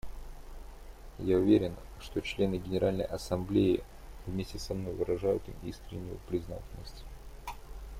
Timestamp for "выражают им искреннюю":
4.95-6.17